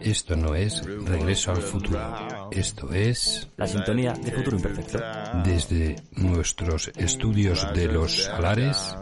[0.00, 2.50] esto no es Regreso al Futuro.
[2.50, 3.48] Esto es...
[3.56, 4.98] La sintonía de Futuro Imperfecto.
[5.44, 8.96] Desde nuestros estudios de los Salares,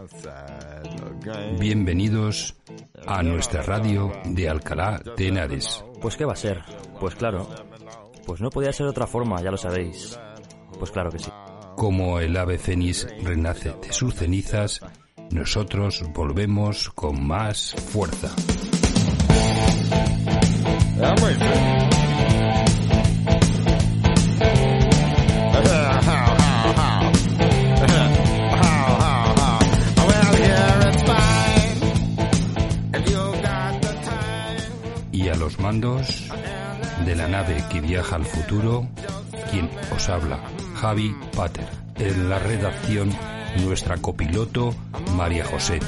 [1.58, 2.56] bienvenidos
[3.06, 5.84] a nuestra radio de Alcalá de Henares.
[6.00, 6.62] Pues qué va a ser.
[7.00, 7.48] Pues claro.
[8.27, 10.18] Pues no podía ser de otra forma, ya lo sabéis.
[10.78, 11.30] Pues claro que sí.
[11.77, 14.80] Como el ave fénix renace de sus cenizas,
[15.30, 18.34] nosotros volvemos con más fuerza.
[35.10, 36.28] Y a los mandos
[37.04, 38.86] de la nave que viaja al futuro,
[39.50, 40.40] quien os habla,
[40.76, 41.66] Javi Pater.
[41.96, 43.10] En la redacción,
[43.64, 44.74] nuestra copiloto,
[45.16, 45.80] María José.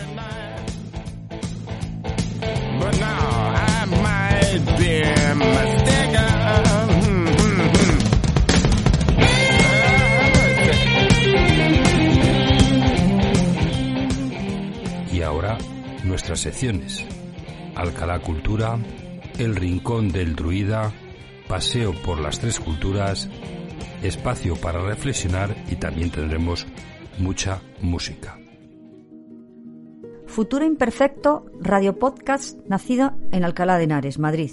[15.12, 15.58] Y ahora
[16.04, 17.04] nuestras secciones.
[17.74, 18.78] Alcalá Cultura,
[19.38, 20.92] El Rincón del Druida,
[21.48, 23.28] Paseo por las Tres Culturas,
[24.02, 26.66] espacio para reflexionar y también tendremos
[27.18, 28.38] mucha música.
[30.36, 34.50] Futuro Imperfecto, radio podcast nacido en Alcalá de Henares, Madrid.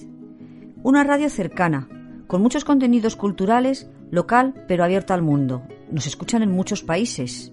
[0.82, 1.90] Una radio cercana,
[2.28, 5.64] con muchos contenidos culturales, local pero abierta al mundo.
[5.92, 7.52] Nos escuchan en muchos países.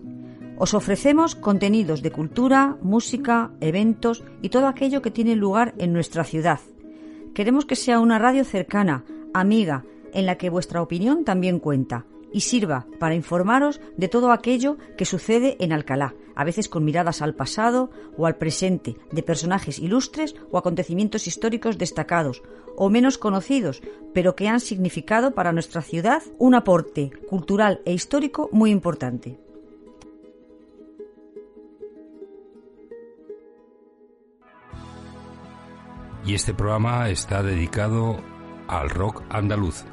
[0.59, 6.23] Os ofrecemos contenidos de cultura, música, eventos y todo aquello que tiene lugar en nuestra
[6.23, 6.61] ciudad.
[7.35, 9.03] Queremos que sea una radio cercana,
[9.35, 9.83] amiga,
[10.13, 15.05] en la que vuestra opinión también cuenta y sirva para informaros de todo aquello que
[15.05, 20.35] sucede en Alcalá, a veces con miradas al pasado o al presente, de personajes ilustres
[20.51, 22.43] o acontecimientos históricos destacados
[22.77, 23.83] o menos conocidos,
[24.15, 29.39] pero que han significado para nuestra ciudad un aporte cultural e histórico muy importante.
[36.25, 38.21] Y este programa está dedicado
[38.69, 39.85] al rock andaluz.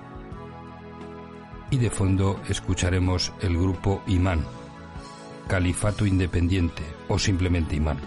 [1.69, 4.45] Y de fondo escucharemos el grupo Imán,
[5.47, 7.97] Califato Independiente o simplemente Imán,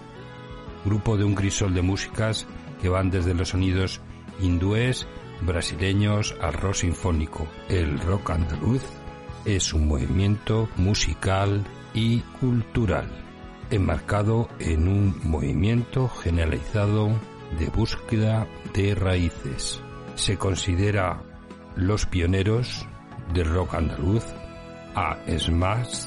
[0.84, 2.46] grupo de un crisol de músicas
[2.80, 4.00] que van desde los sonidos
[4.40, 5.06] hindúes,
[5.42, 7.46] brasileños al rock sinfónico.
[7.68, 8.82] El rock andaluz
[9.44, 13.08] es un movimiento musical y cultural,
[13.70, 17.10] enmarcado en un movimiento generalizado
[17.58, 19.80] de búsqueda de raíces.
[20.14, 21.22] Se considera
[21.76, 22.86] los pioneros
[23.32, 24.24] del rock andaluz
[24.94, 26.06] a Smash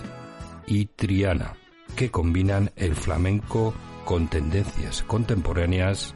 [0.67, 1.53] y Triana,
[1.95, 3.73] que combinan el flamenco
[4.06, 6.16] con tendencias contemporáneas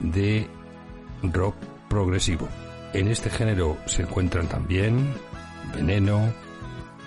[0.00, 0.48] de
[1.22, 1.56] rock
[1.88, 2.48] progresivo.
[2.92, 5.12] En este género se encuentran también
[5.74, 6.32] Veneno,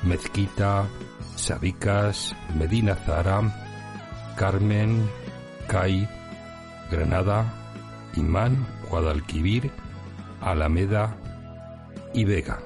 [0.03, 0.87] Mezquita,
[1.35, 3.41] Sabicas, Medina Zara,
[4.35, 5.09] Carmen,
[5.67, 6.07] Cai,
[6.91, 7.53] Granada,
[8.15, 9.71] Imán, Guadalquivir,
[10.41, 11.17] Alameda
[12.13, 12.59] y Vega.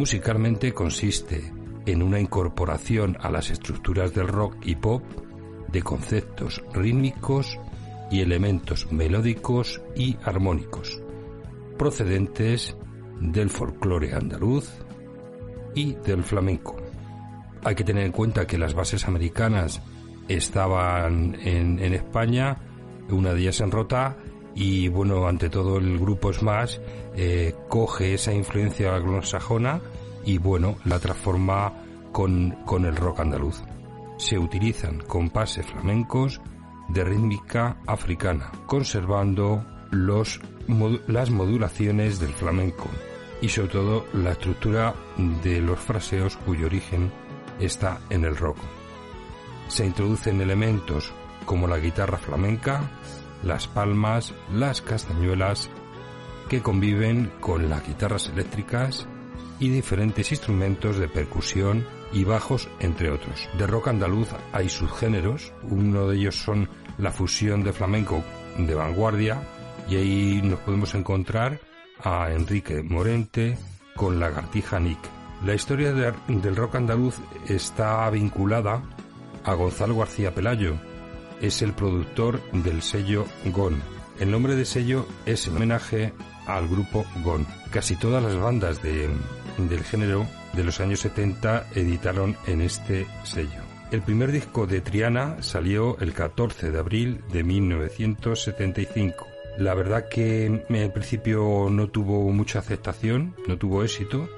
[0.00, 1.52] Musicalmente consiste
[1.84, 5.02] en una incorporación a las estructuras del rock y pop
[5.70, 7.58] de conceptos rítmicos
[8.10, 11.02] y elementos melódicos y armónicos,
[11.76, 12.74] procedentes
[13.20, 14.70] del folclore andaluz
[15.74, 16.76] y del flamenco.
[17.62, 19.82] Hay que tener en cuenta que las bases americanas
[20.28, 22.56] estaban en, España,
[23.10, 24.16] una de ellas en Rota,
[24.54, 26.78] y bueno, ante todo el grupo Smash
[27.14, 29.80] eh, coge esa influencia anglosajona
[30.24, 31.72] y bueno, la transforma
[32.12, 33.62] con, con el rock andaluz.
[34.18, 36.40] Se utilizan compases flamencos
[36.88, 40.40] de rítmica africana, conservando los,
[41.06, 42.88] las modulaciones del flamenco
[43.40, 44.94] y sobre todo la estructura
[45.42, 47.10] de los fraseos cuyo origen
[47.58, 48.58] está en el rock.
[49.68, 51.12] Se introducen elementos
[51.46, 52.90] como la guitarra flamenca,
[53.42, 55.70] las palmas, las castañuelas,
[56.48, 59.06] que conviven con las guitarras eléctricas
[59.60, 63.48] y diferentes instrumentos de percusión y bajos, entre otros.
[63.56, 66.68] De rock andaluz hay subgéneros, uno de ellos son
[66.98, 68.24] la fusión de flamenco
[68.58, 69.42] de vanguardia,
[69.88, 71.60] y ahí nos podemos encontrar
[72.02, 73.56] a Enrique Morente
[73.94, 74.98] con Lagartija Nick.
[75.44, 77.16] La historia del rock andaluz
[77.48, 78.82] está vinculada
[79.44, 80.74] a Gonzalo García Pelayo.
[81.40, 83.80] Es el productor del sello GON.
[84.18, 86.12] El nombre de sello es en homenaje
[86.56, 87.46] al grupo GON.
[87.70, 89.08] Casi todas las bandas de,
[89.58, 93.62] del género de los años 70 editaron en este sello.
[93.90, 99.26] El primer disco de Triana salió el 14 de abril de 1975.
[99.58, 104.28] La verdad que en principio no tuvo mucha aceptación, no tuvo éxito,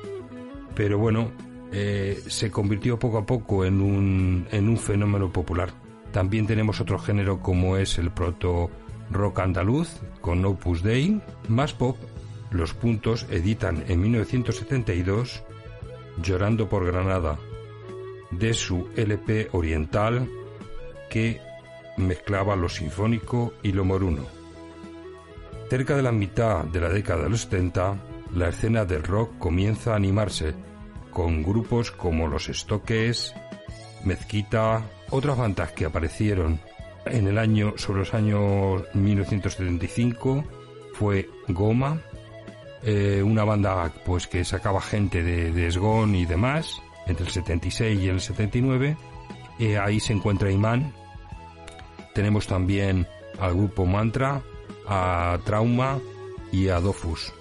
[0.75, 1.31] pero bueno,
[1.70, 5.70] eh, se convirtió poco a poco en un, en un fenómeno popular.
[6.12, 8.70] También tenemos otro género como es el proto
[9.12, 11.97] rock andaluz con Opus Dei, más pop.
[12.50, 15.43] Los puntos editan en 1972
[16.23, 17.38] Llorando por Granada,
[18.31, 20.29] de su LP oriental
[21.09, 21.41] que
[21.97, 24.26] mezclaba lo sinfónico y lo moruno.
[25.70, 27.97] Cerca de la mitad de la década de los 70,
[28.35, 30.55] la escena del rock comienza a animarse,
[31.11, 33.35] con grupos como Los Estoques,
[34.05, 36.61] Mezquita, otras bandas que aparecieron
[37.07, 40.45] en el año, sobre los años 1975,
[40.95, 42.01] fue Goma,
[42.83, 48.09] eh, una banda pues que sacaba gente de, de y demás, entre el 76 y
[48.09, 48.97] el 79.
[49.59, 50.93] Eh, ahí se encuentra Imán.
[52.15, 53.07] Tenemos también
[53.39, 54.43] al grupo Mantra,
[54.87, 55.99] a Trauma
[56.51, 57.33] y a Dofus.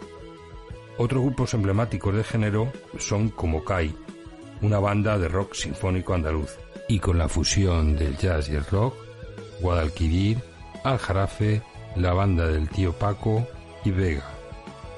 [0.97, 3.95] Otros grupos emblemáticos de género son como Kai,
[4.61, 6.57] una banda de rock sinfónico andaluz.
[6.87, 8.95] Y con la fusión del jazz y el rock,
[9.61, 10.39] Guadalquivir,
[10.83, 11.61] Aljarafe,
[11.95, 13.47] la banda del tío Paco
[13.85, 14.25] y Vega.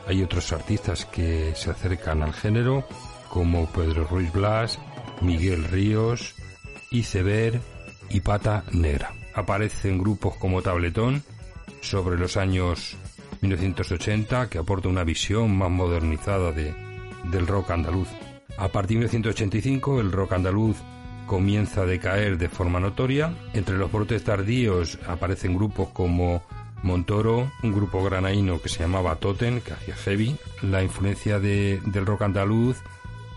[0.08, 2.86] Hay otros artistas que se acercan al género,
[3.30, 4.80] como Pedro Ruiz Blas,
[5.22, 6.36] Miguel Ríos,
[6.92, 7.62] Iceber
[8.10, 9.14] y Pata Negra.
[9.34, 11.24] Aparecen grupos como Tabletón
[11.82, 12.96] sobre los años
[13.42, 16.74] 1980 que aporta una visión más modernizada de,
[17.32, 18.08] del rock andaluz.
[18.58, 20.78] A partir de 1985 el rock andaluz
[21.26, 23.34] comienza a decaer de forma notoria.
[23.54, 26.44] Entre los brotes tardíos aparecen grupos como
[26.84, 30.36] Montoro, un grupo granaíno que se llamaba Totem, que hacía heavy.
[30.62, 32.78] La influencia de, del rock andaluz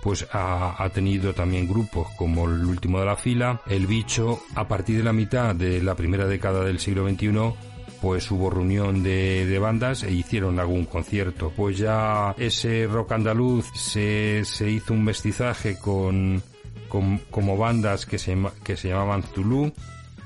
[0.02, 4.68] pues ha, ha, tenido también grupos como el último de la fila, El Bicho, a
[4.68, 7.52] partir de la mitad de la primera década del siglo XXI,
[8.00, 11.52] pues hubo reunión de, de, bandas e hicieron algún concierto.
[11.56, 16.40] Pues ya ese rock andaluz se, se hizo un mestizaje con,
[16.88, 19.72] como bandas que se, que se llamaban Zulu,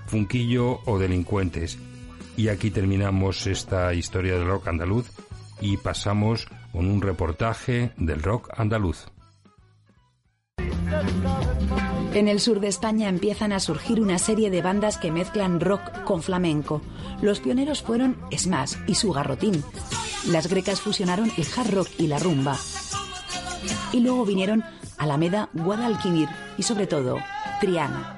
[0.06, 1.78] Funquillo o Delincuentes.
[2.36, 5.10] Y aquí terminamos esta historia del rock andaluz
[5.60, 9.06] y pasamos con un reportaje del rock andaluz.
[12.12, 16.02] En el sur de España empiezan a surgir una serie de bandas que mezclan rock
[16.02, 16.82] con flamenco.
[17.22, 19.62] Los pioneros fueron Smash y su garrotín.
[20.26, 22.58] Las grecas fusionaron el hard rock y la rumba.
[23.92, 24.64] Y luego vinieron
[25.00, 26.28] Alameda, Guadalquivir
[26.58, 27.16] y sobre todo
[27.58, 28.16] Triana.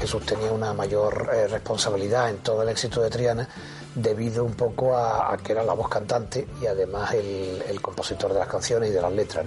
[0.00, 3.48] Jesús tenía una mayor eh, responsabilidad en todo el éxito de Triana
[3.94, 8.48] debido un poco a, que era la voz cantante y además el, compositor de las
[8.48, 9.46] canciones y de las letras.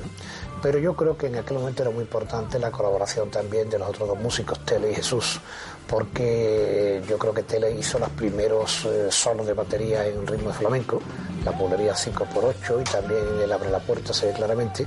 [0.62, 3.90] Pero yo creo que en aquel momento era muy importante la colaboración también de los
[3.90, 5.40] otros dos músicos, Tele y Jesús,
[5.88, 10.56] porque yo creo que Tele hizo los primeros eh, solos de batería en ritmo de
[10.56, 11.02] flamenco,
[11.46, 14.86] la bulería 5x8 y también el Abre la Puerta se ve claramente,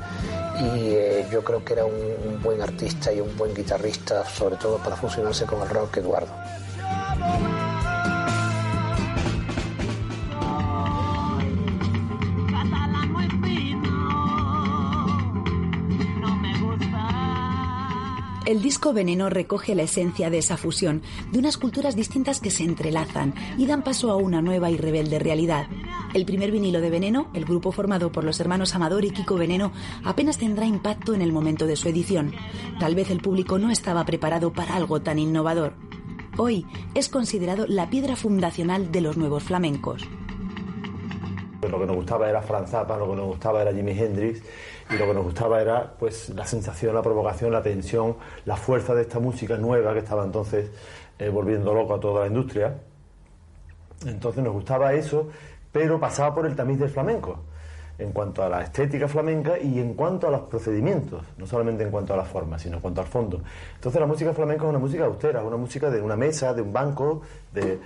[0.60, 4.78] y eh, yo creo que era un buen artista y un buen guitarrista, sobre todo
[4.78, 6.32] para fusionarse con el rock Eduardo.
[18.46, 22.62] El disco Veneno recoge la esencia de esa fusión, de unas culturas distintas que se
[22.62, 25.66] entrelazan y dan paso a una nueva y rebelde realidad.
[26.14, 29.72] El primer vinilo de Veneno, el grupo formado por los hermanos Amador y Kiko Veneno,
[30.04, 32.32] apenas tendrá impacto en el momento de su edición.
[32.78, 35.74] Tal vez el público no estaba preparado para algo tan innovador.
[36.36, 40.04] Hoy es considerado la piedra fundacional de los nuevos flamencos.
[41.68, 44.42] Lo que nos gustaba era Franz Zappa, lo que nos gustaba era Jimi Hendrix
[44.90, 48.94] y lo que nos gustaba era pues la sensación, la provocación, la tensión, la fuerza
[48.94, 50.70] de esta música nueva que estaba entonces
[51.18, 52.76] eh, volviendo loco a toda la industria.
[54.04, 55.28] Entonces nos gustaba eso,
[55.72, 57.38] pero pasaba por el tamiz del flamenco,
[57.98, 61.90] en cuanto a la estética flamenca y en cuanto a los procedimientos, no solamente en
[61.90, 63.40] cuanto a la forma, sino en cuanto al fondo.
[63.74, 66.62] Entonces la música flamenca es una música austera, es una música de una mesa, de
[66.62, 67.80] un banco, de,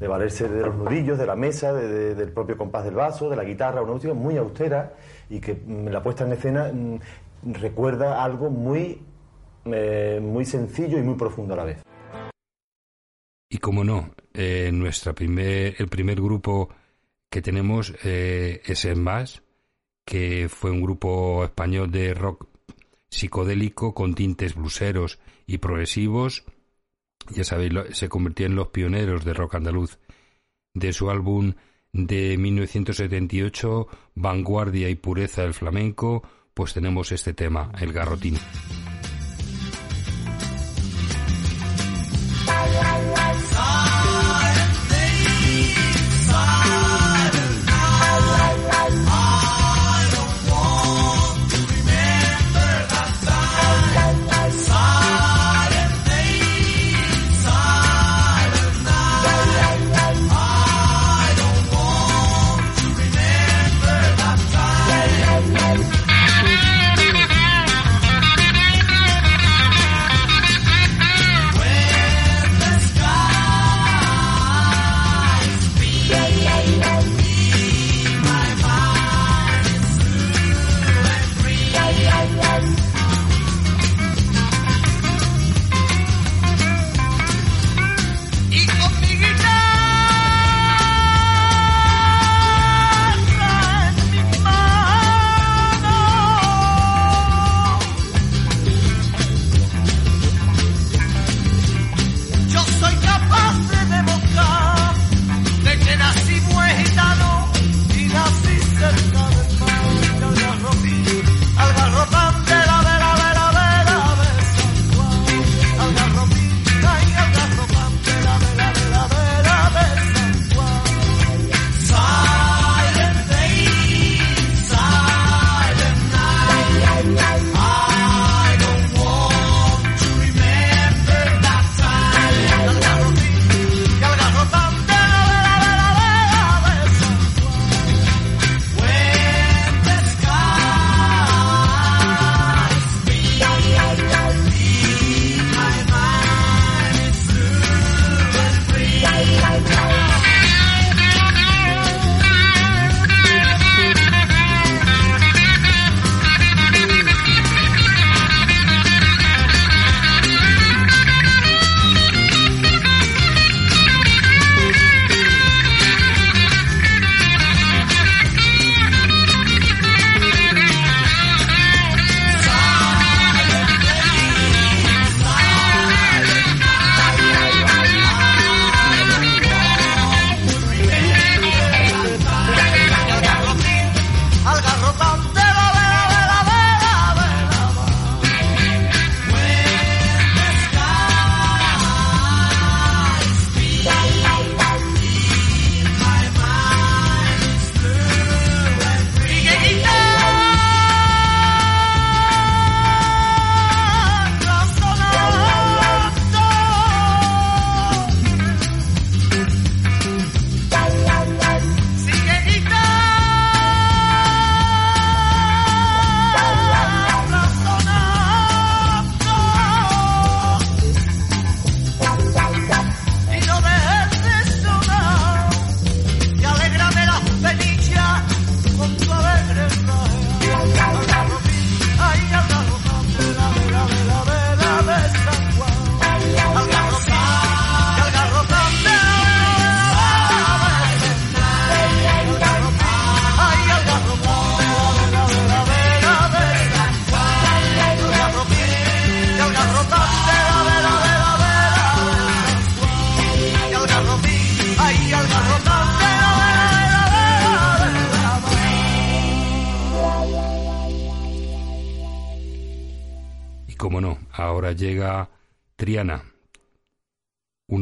[0.00, 3.44] de valerse de los nudillos, de la mesa, del propio compás del vaso, de la
[3.44, 4.94] guitarra, una música muy austera
[5.28, 6.98] y que mm, la puesta en escena mm,
[7.52, 9.02] recuerda algo muy,
[9.66, 11.82] eh, muy sencillo y muy profundo a la vez.
[13.50, 16.70] Y como no, eh, nuestra primer, el primer grupo
[17.28, 19.42] que tenemos eh, es el Más,
[20.06, 22.46] que fue un grupo español de rock
[23.10, 26.44] psicodélico con tintes bluseros y progresivos.
[27.28, 29.98] Ya sabéis, se convirtió en los pioneros del rock andaluz.
[30.74, 31.54] De su álbum
[31.92, 36.22] de 1978, Vanguardia y Pureza del Flamenco,
[36.54, 38.36] pues tenemos este tema, el garrotín.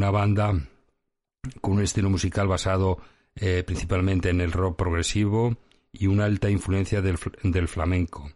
[0.09, 0.59] Una banda
[1.61, 2.97] con un estilo musical basado
[3.35, 5.55] eh, principalmente en el rock progresivo
[5.91, 8.31] y una alta influencia del, flamenco.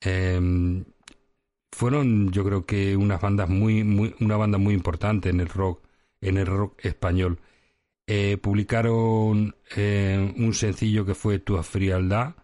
[0.00, 0.84] Em,
[1.72, 5.82] fueron yo creo que unas bandas muy, muy una banda muy importante en el rock
[6.20, 7.40] en el rock español
[8.06, 12.36] eh, publicaron eh, un sencillo que fue Tu frialdad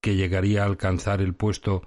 [0.00, 1.82] que llegaría a alcanzar el puesto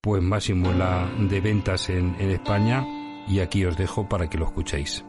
[0.00, 2.86] pues máximo la de ventas en, en España
[3.28, 5.04] y aquí os dejo para que lo escuchéis.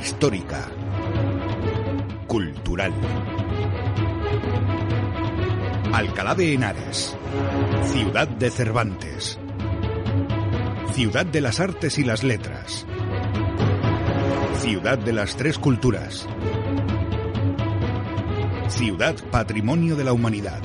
[0.00, 0.68] Histórica.
[2.26, 2.92] Cultural.
[5.92, 7.16] Alcalá de Henares.
[7.84, 9.38] Ciudad de Cervantes.
[10.92, 12.86] Ciudad de las artes y las letras.
[14.58, 16.28] Ciudad de las tres culturas.
[18.68, 20.60] Ciudad Patrimonio de la Humanidad.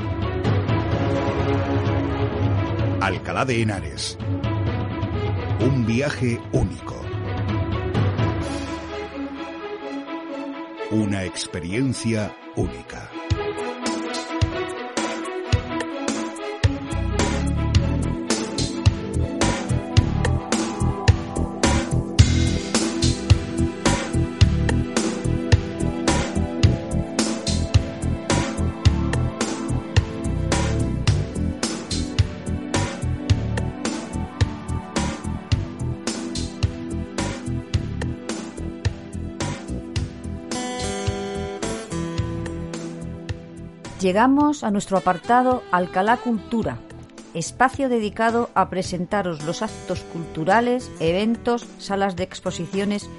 [2.99, 4.17] Alcalá de Henares.
[5.59, 6.95] Un viaje único.
[10.91, 13.16] Una experiencia única.
[44.07, 46.77] Llegamos a nuestro apartado Alcalá Cultura,
[47.33, 53.09] espacio dedicado a presentaros los actos culturales, eventos, salas de exposiciones,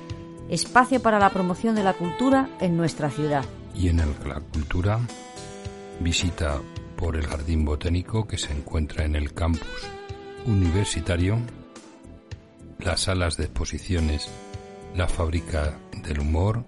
[0.48, 3.44] espacio para la promoción de la cultura en nuestra ciudad.
[3.74, 4.98] Y en Alcalá Cultura,
[6.00, 6.58] visita
[6.96, 9.86] por el Jardín Botánico que se encuentra en el campus
[10.46, 11.38] universitario,
[12.78, 14.26] las salas de exposiciones,
[14.96, 16.64] la Fábrica del Humor,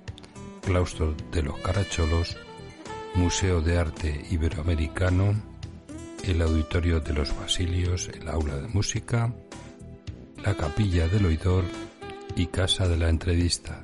[0.60, 2.36] Claustro de los Caracholos,
[3.14, 5.34] Museo de Arte Iberoamericano,
[6.24, 9.32] el Auditorio de los Basilios, el Aula de Música,
[10.44, 11.64] la Capilla del Oidor
[12.36, 13.82] y Casa de la Entrevista.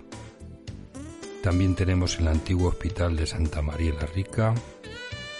[1.42, 4.54] También tenemos el antiguo Hospital de Santa María la Rica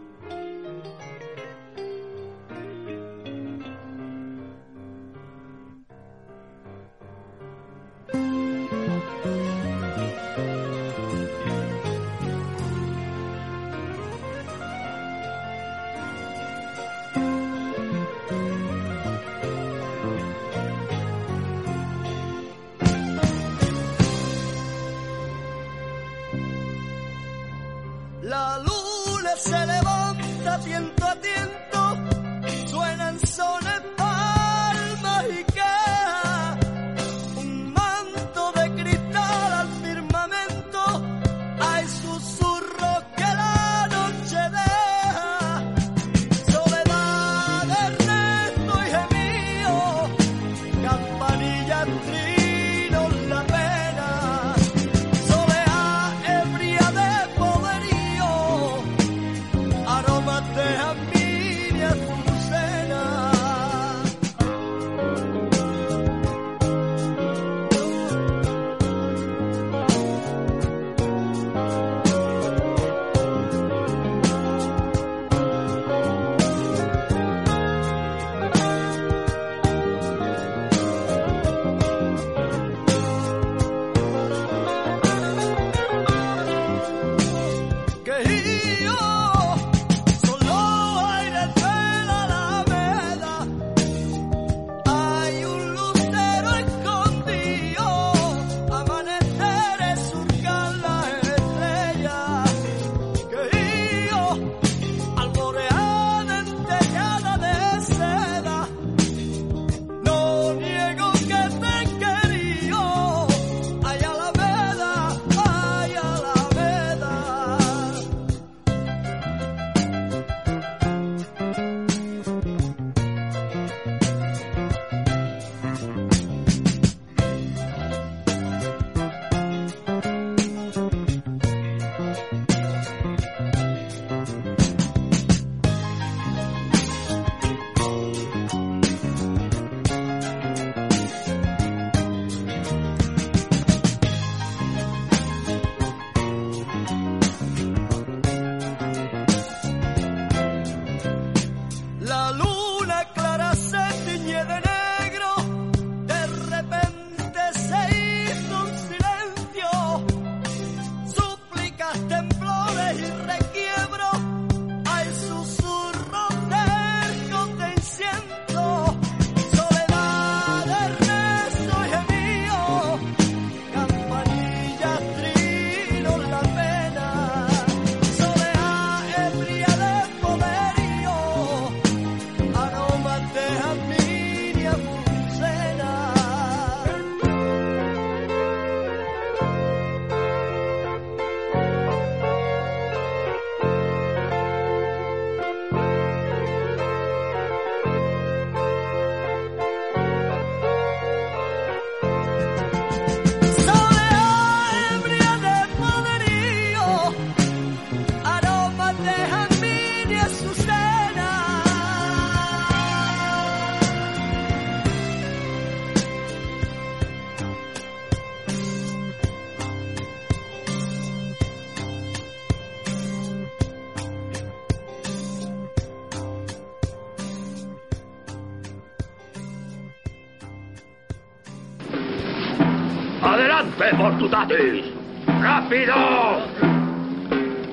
[234.49, 235.95] ¡Rápido!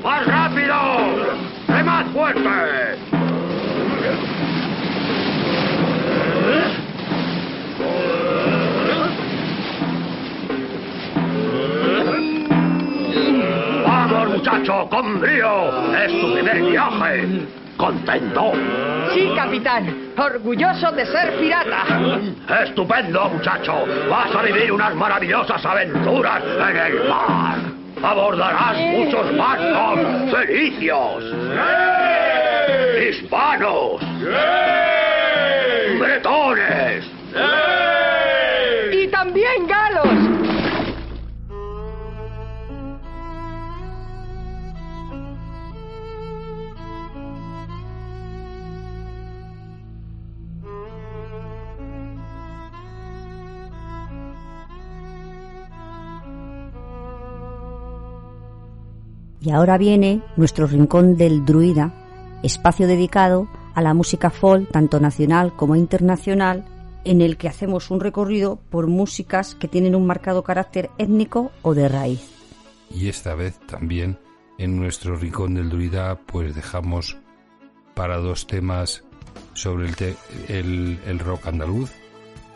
[0.04, 0.76] ¡Más rápido!
[1.70, 2.50] ¡Remad fuerte!
[13.86, 14.90] ¡Vamos, muchacho!
[14.90, 15.94] ¡Con brío!
[15.96, 17.48] ¡Es tu primer viaje!
[17.78, 18.52] ¿Contento?
[19.14, 20.12] Sí, capitán.
[20.18, 21.86] Orgulloso de ser pirata.
[22.48, 23.86] ¡Estupendo, muchacho!
[24.10, 27.58] Vas a vivir unas maravillosas aventuras en el mar.
[28.04, 30.00] Abordarás muchos barcos
[30.32, 31.24] felicios.
[33.02, 34.02] Hispanos.
[36.00, 37.06] Bretones.
[59.46, 61.94] Y ahora viene nuestro rincón del druida,
[62.42, 66.66] espacio dedicado a la música folk, tanto nacional como internacional,
[67.04, 71.76] en el que hacemos un recorrido por músicas que tienen un marcado carácter étnico o
[71.76, 72.28] de raíz.
[72.90, 74.18] Y esta vez también
[74.58, 77.16] en nuestro rincón del druida pues dejamos
[77.94, 79.04] para dos temas
[79.54, 80.16] sobre el, te-
[80.48, 81.92] el, el rock andaluz.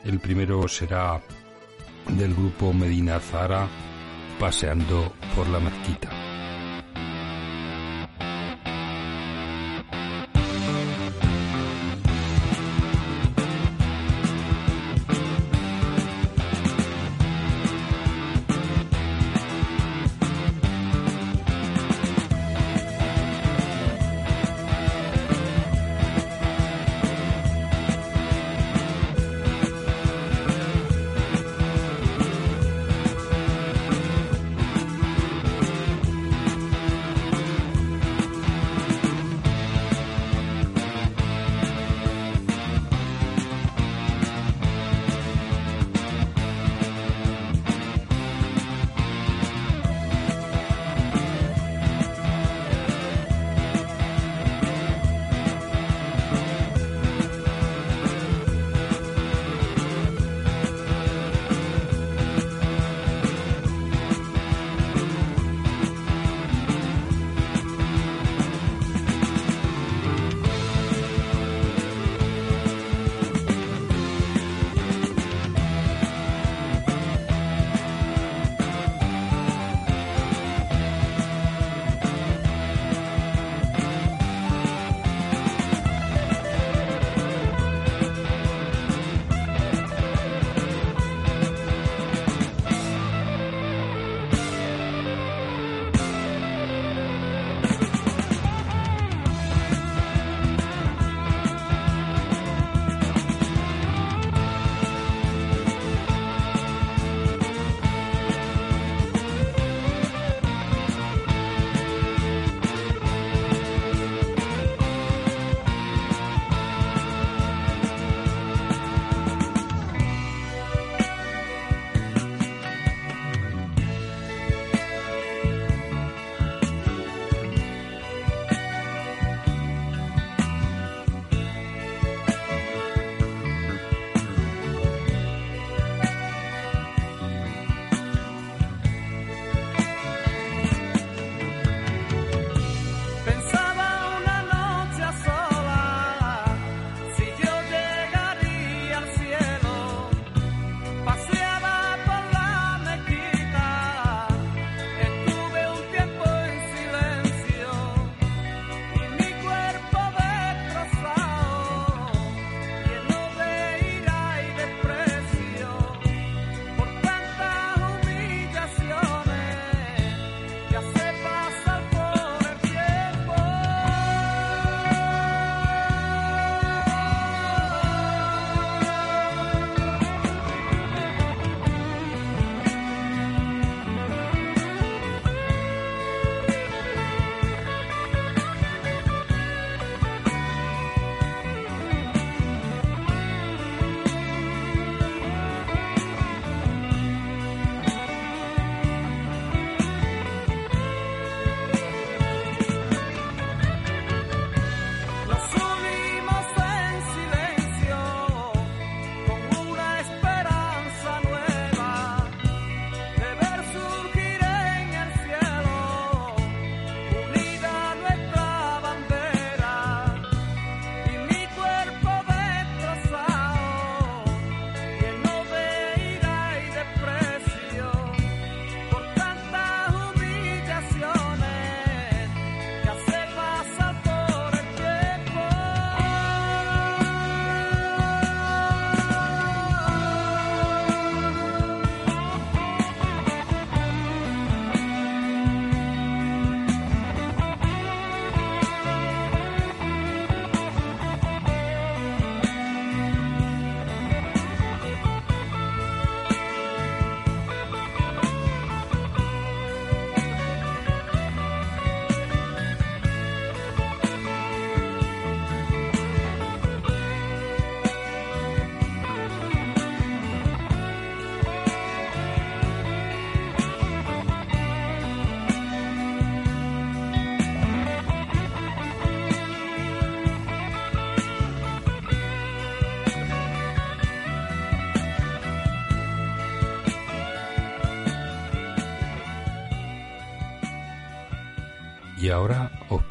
[0.03, 1.21] El primero será
[2.17, 3.67] del grupo Medina Zara,
[4.39, 6.09] Paseando por la Mezquita.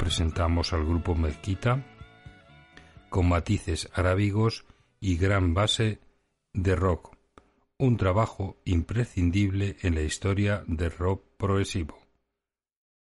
[0.09, 1.85] Presentamos al grupo Mezquita
[3.09, 4.65] con matices arábigos
[4.99, 5.99] y gran base
[6.51, 7.15] de rock,
[7.77, 11.95] un trabajo imprescindible en la historia del rock progresivo.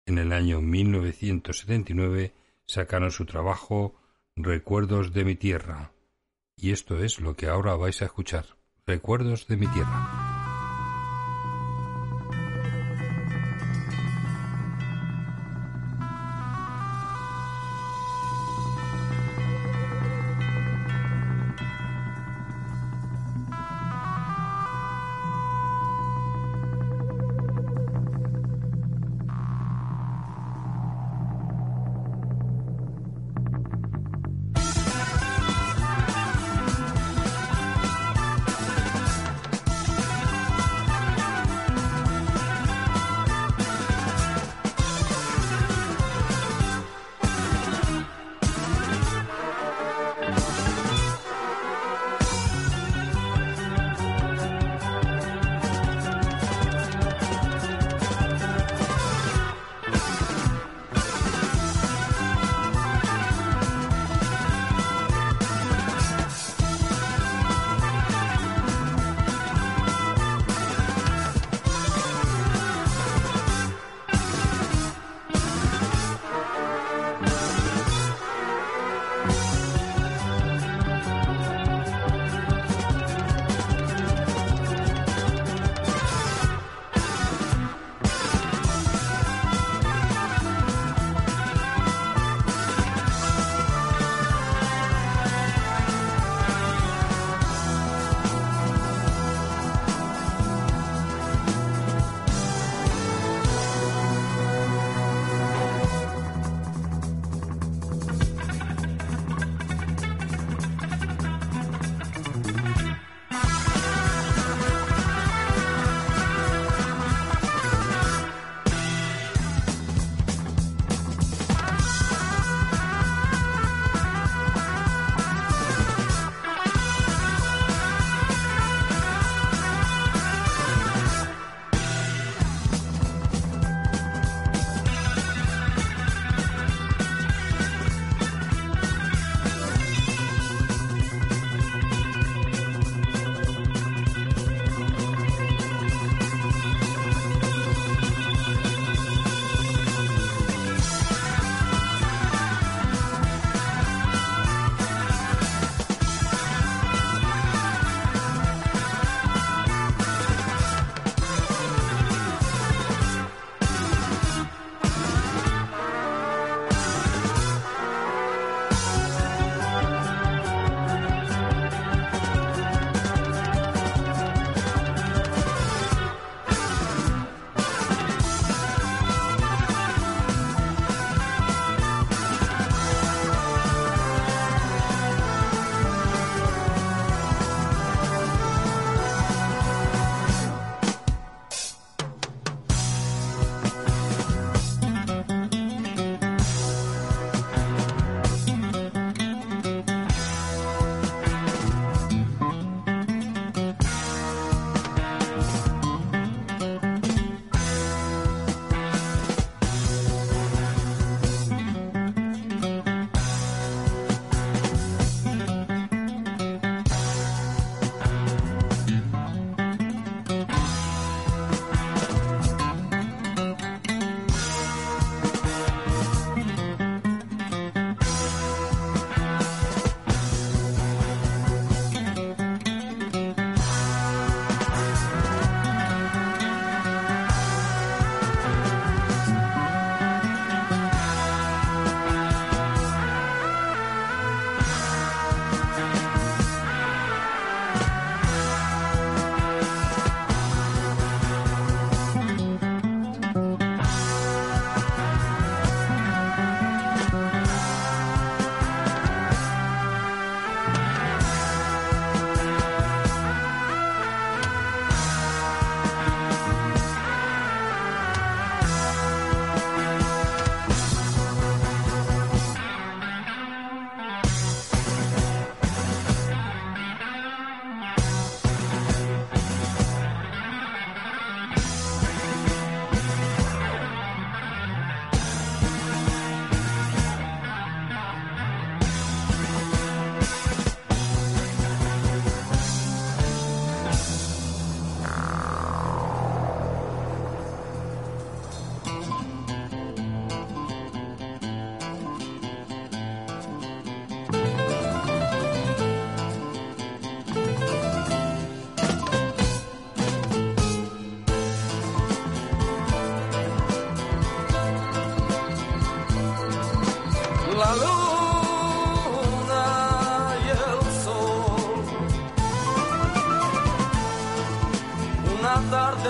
[0.07, 2.33] En el año 1979
[2.65, 3.93] sacaron su trabajo
[4.35, 5.91] Recuerdos de mi tierra,
[6.55, 10.34] y esto es lo que ahora vais a escuchar, Recuerdos de mi tierra.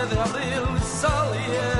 [0.10, 1.75] De abril salieron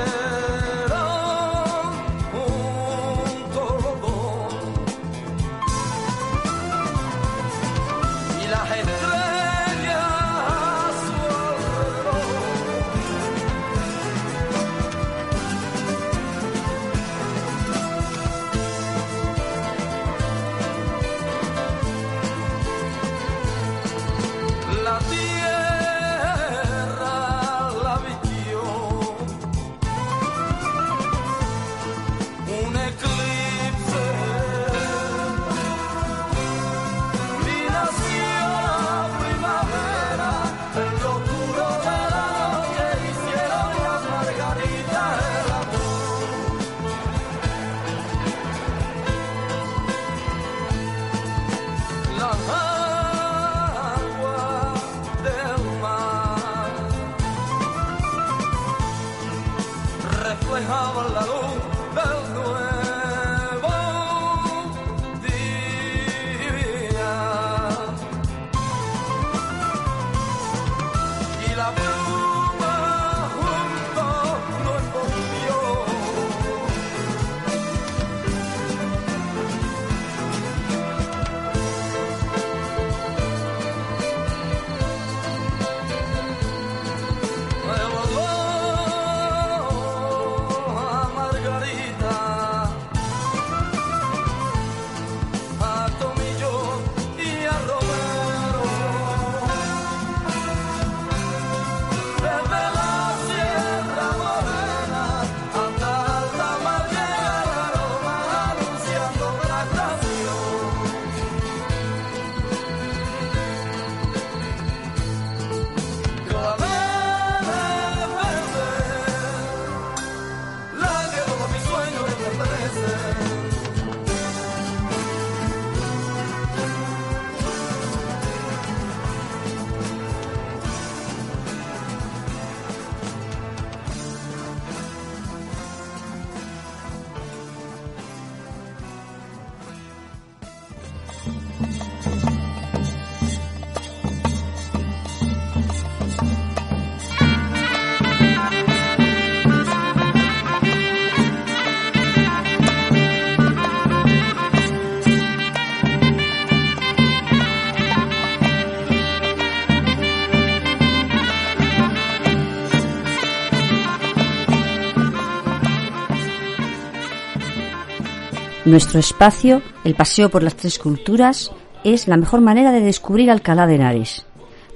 [168.66, 171.52] Nuestro espacio, el paseo por las tres culturas,
[171.84, 174.26] es la mejor manera de descubrir Alcalá de Henares.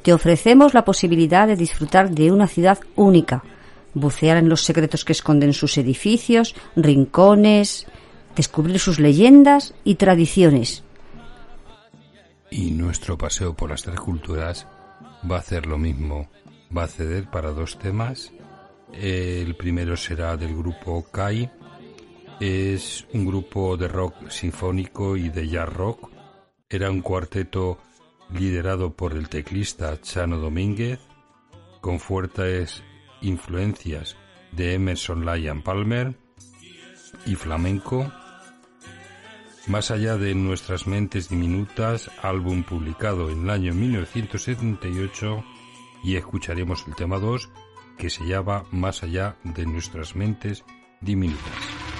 [0.04, 3.42] Te ofrecemos la posibilidad de disfrutar de una ciudad única,
[3.92, 7.88] bucear en los secretos que esconden sus edificios, rincones,
[8.36, 10.84] descubrir sus leyendas y tradiciones.
[12.48, 14.68] Y nuestro paseo por las tres culturas
[15.28, 16.28] va a hacer lo mismo.
[16.74, 18.30] Va a ceder para dos temas.
[18.92, 21.50] El primero será del grupo Kai.
[22.40, 26.10] Es un grupo de rock sinfónico y de jazz rock.
[26.70, 27.76] Era un cuarteto
[28.32, 31.00] liderado por el teclista Chano Domínguez,
[31.82, 32.82] con fuertes
[33.20, 34.16] influencias
[34.52, 36.16] de Emerson Lyon Palmer
[37.26, 38.10] y flamenco.
[39.66, 45.44] Más allá de nuestras mentes diminutas, álbum publicado en el año 1978
[46.04, 47.50] y escucharemos el tema 2
[47.98, 50.64] que se llama Más allá de nuestras mentes
[51.02, 51.99] diminutas.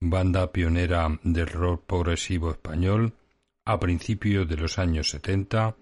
[0.00, 3.14] Banda pionera del rock progresivo español
[3.64, 5.76] a principios de los años 70,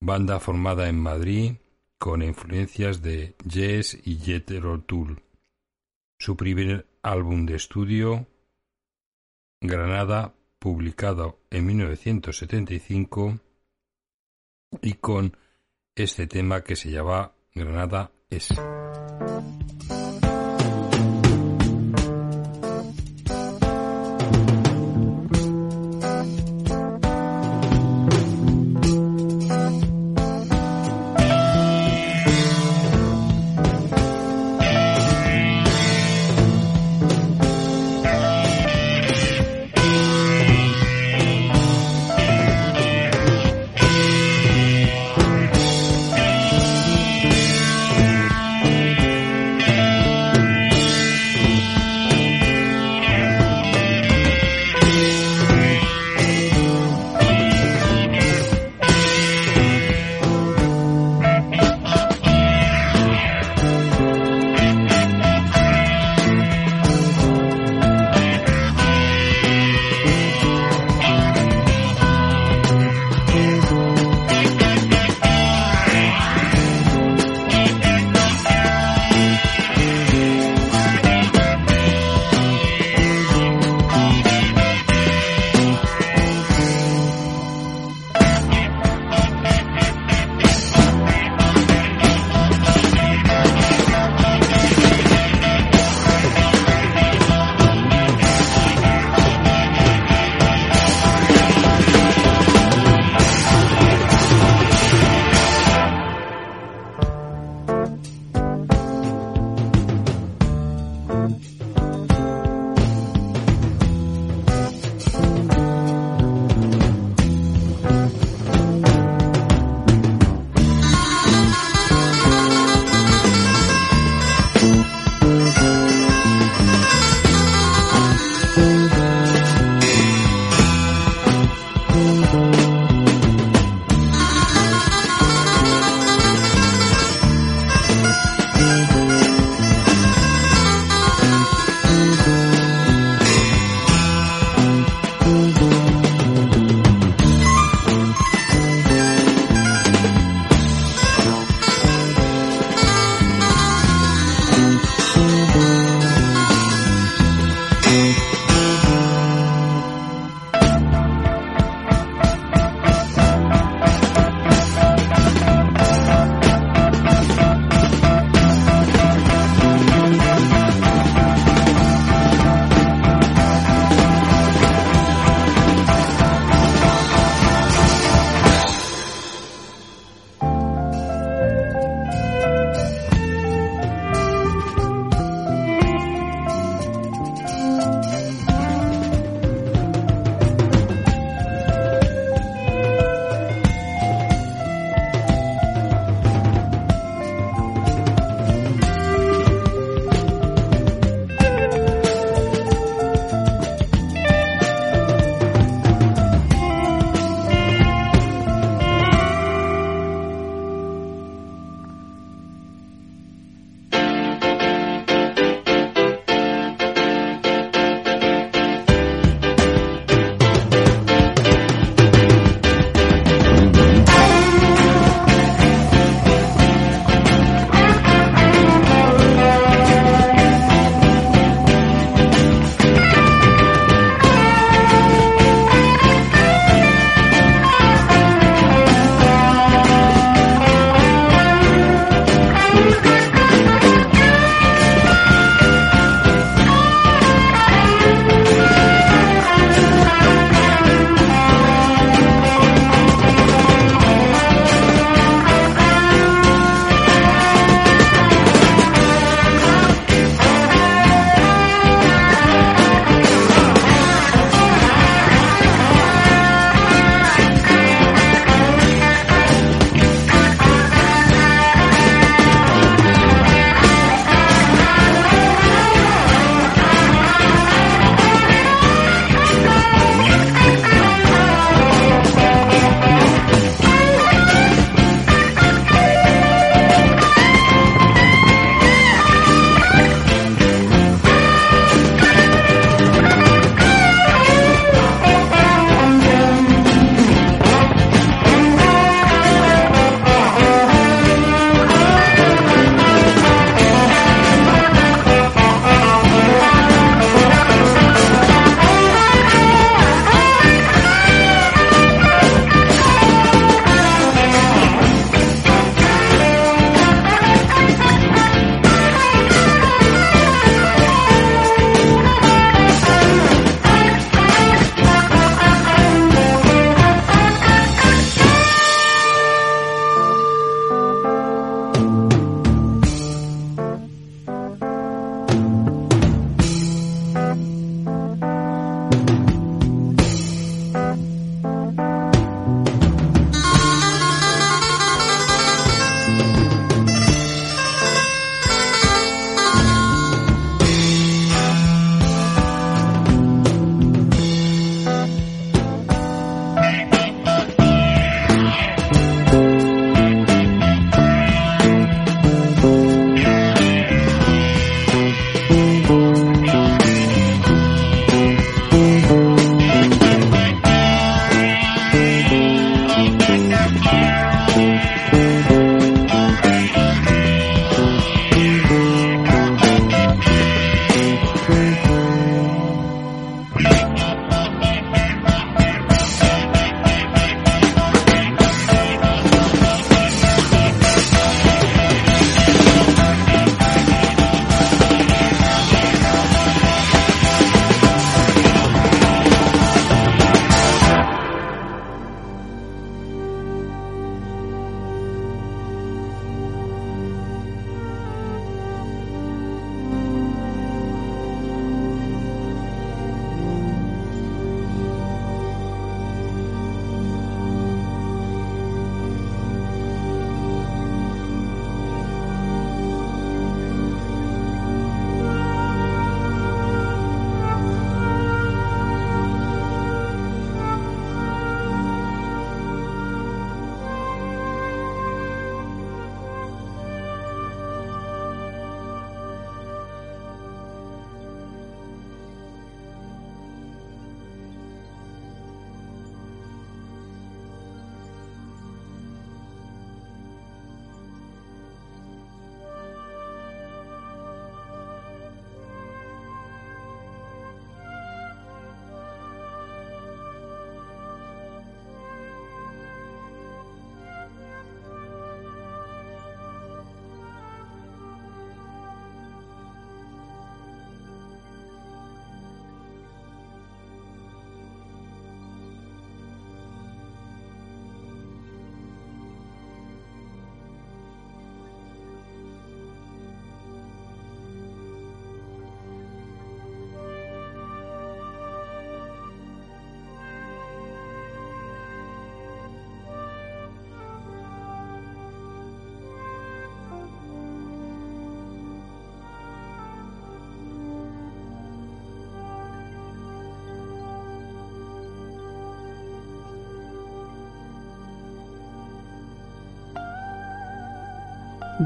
[0.00, 1.54] banda formada en Madrid
[1.98, 5.22] con influencias de Yes y Jethro Tull.
[6.18, 8.26] Su primer álbum de estudio,
[9.60, 13.38] Granada, publicado en 1975,
[14.80, 15.36] y con
[15.94, 18.48] este tema que se llama Granada es.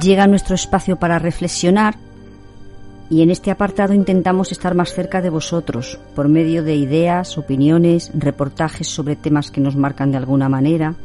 [0.01, 1.97] Llega nuestro espacio para reflexionar
[3.09, 8.11] y en este apartado intentamos estar más cerca de vosotros por medio de ideas, opiniones,
[8.13, 10.97] reportajes sobre temas que nos marcan de alguna manera,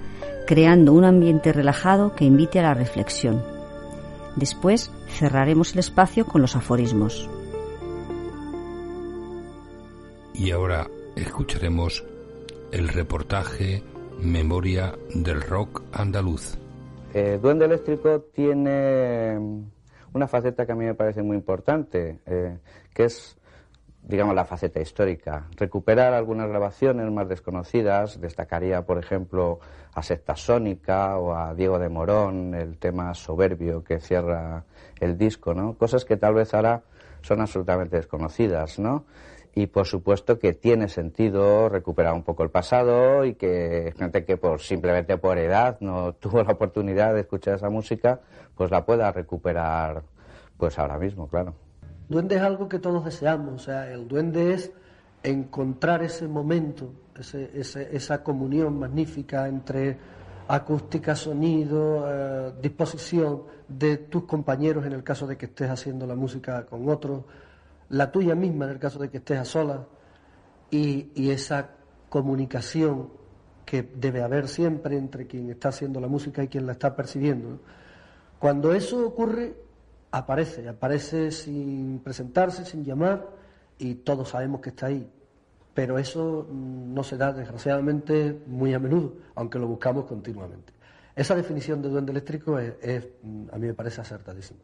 [0.48, 3.44] creando un ambiente relajado que invite a la reflexión.
[4.36, 7.30] Después cerraremos el espacio con los aforismos.
[10.34, 12.04] Y ahora escucharemos
[12.72, 13.84] el reportaje
[14.20, 16.61] Memoria del Rock Andaluz.
[17.14, 19.38] Eh, Duende Eléctrico tiene
[20.14, 22.58] una faceta que a mí me parece muy importante, eh,
[22.94, 23.38] que es,
[24.02, 25.48] digamos, la faceta histórica.
[25.58, 29.60] Recuperar algunas grabaciones más desconocidas, destacaría, por ejemplo,
[29.94, 34.64] a Secta Sónica o a Diego de Morón, el tema soberbio que cierra
[35.00, 35.74] el disco, ¿no?
[35.74, 36.82] Cosas que tal vez ahora
[37.22, 39.06] son absolutamente desconocidas, ¿no?
[39.54, 44.38] Y por supuesto que tiene sentido recuperar un poco el pasado y que gente que
[44.38, 48.22] por simplemente por edad no tuvo la oportunidad de escuchar esa música
[48.56, 50.04] pues la pueda recuperar
[50.58, 51.54] pues ahora mismo claro.
[52.08, 54.72] Duende es algo que todos deseamos o sea el duende es
[55.24, 57.52] encontrar ese momento ese,
[57.96, 59.98] esa comunión magnífica entre
[60.48, 66.16] acústica sonido eh, disposición de tus compañeros en el caso de que estés haciendo la
[66.16, 67.24] música con otros
[67.92, 69.80] la tuya misma en el caso de que estés a solas
[70.70, 71.72] y, esa
[72.10, 73.10] comunicación
[73.66, 77.60] que debe haber siempre entre quien está haciendo la música y quien la está percibiendo.
[78.40, 79.56] Cuando eso ocurre,
[80.12, 83.28] aparece, aparece sin presentarse, sin llamar
[83.78, 85.10] y todos sabemos que está ahí.
[85.74, 90.74] Pero eso mm, no se da, desgraciadamente, muy a menudo, aunque lo buscamos continuamente.
[91.16, 94.60] Esa definición de duende eléctrico mm, a mí me parece acertadísima.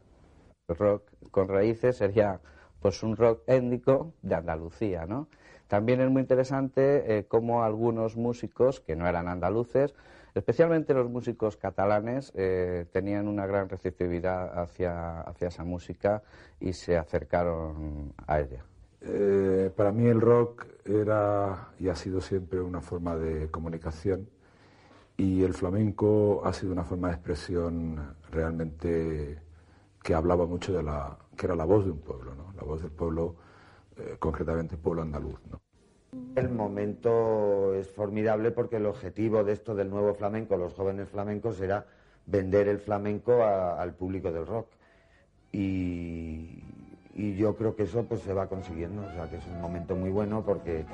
[0.68, 2.40] Rock con raíces sería
[2.80, 5.28] pues un rock étnico de Andalucía, ¿no?
[5.68, 9.94] También es muy interesante eh, cómo algunos músicos que no eran andaluces,
[10.34, 16.22] especialmente los músicos catalanes, eh, tenían una gran receptividad hacia, hacia esa música
[16.58, 18.64] y se acercaron a ella.
[19.02, 24.28] Eh, para mí el rock era y ha sido siempre una forma de comunicación
[25.16, 29.38] y el flamenco ha sido una forma de expresión realmente
[30.02, 32.52] que hablaba mucho de la, que era la voz de un pueblo, ¿no?
[32.54, 33.36] la voz del pueblo,
[33.96, 35.38] eh, concretamente el pueblo andaluz.
[36.34, 41.60] El momento es formidable porque el objetivo de esto del nuevo flamenco, los jóvenes flamencos,
[41.60, 41.86] era
[42.26, 44.68] vender el flamenco al público del rock.
[45.52, 46.64] Y,
[47.36, 50.08] yo creo que eso pues se va consiguiendo, o sea que es un momento muy
[50.08, 50.84] bueno porque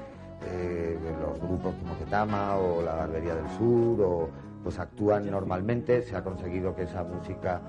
[0.47, 4.29] eh, los grupos como Ketama o la Barbería del Sur o,
[4.63, 7.61] pues actúan normalmente, se ha conseguido que esa música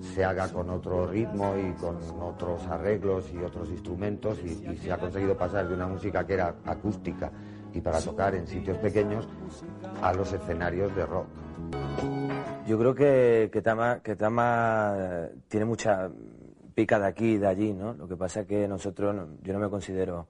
[0.00, 4.98] se haga con otro ritmo y con otros arreglos y otros instrumentos y, se ha
[4.98, 7.30] conseguido pasar de una música que era acústica
[7.72, 9.28] y para tocar en sitios pequeños
[10.02, 11.26] a los escenarios de rock.
[12.66, 16.10] Yo creo que, que, Tama, que Tama eh, tiene mucha
[16.74, 17.94] pica de aquí y de allí, ¿no?
[17.94, 20.28] Lo que pasa es que nosotros, yo no me considero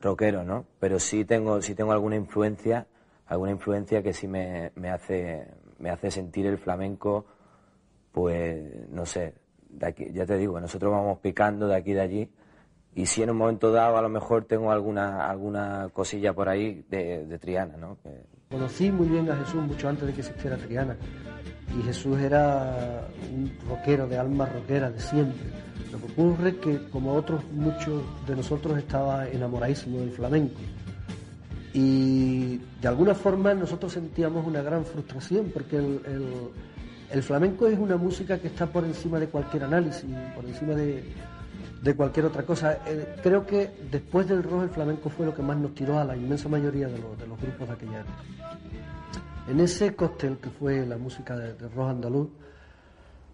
[0.00, 0.64] rockero, ¿no?
[0.80, 2.86] Pero sí tengo, sí tengo alguna influencia,
[3.26, 5.46] alguna influencia que sí me, me hace,
[5.78, 7.26] me hace sentir el flamenco
[8.12, 9.34] pues no sé,
[9.78, 12.30] ya te digo, nosotros vamos picando de aquí y de allí
[12.94, 16.84] y si en un momento dado a lo mejor tengo alguna alguna cosilla por ahí
[16.88, 17.98] de, Triana, ¿no?
[18.50, 20.96] Conocí muy bien a Jesús mucho antes de que existiera Triana
[21.78, 25.48] y Jesús era un rockero de alma rockera de siempre.
[25.92, 30.60] Lo que ocurre es que como otros muchos de nosotros estaba enamoradísimo del flamenco
[31.74, 36.32] y de alguna forma nosotros sentíamos una gran frustración porque el el
[37.22, 40.04] flamenco es una música que está por encima de cualquier análisis,
[40.34, 42.78] por encima de, cualquier otra cosa.
[42.86, 46.04] Eh, creo que después del rock el flamenco fue lo que más nos tiró a
[46.04, 48.22] la inmensa mayoría de, los, grupos de aquella época.
[49.48, 52.28] En ese cóctel que fue la música de, de rock andaluz,